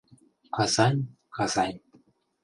—Казань, 0.55 1.01
Казань... 1.35 1.79